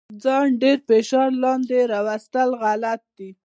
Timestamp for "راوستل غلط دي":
1.93-3.29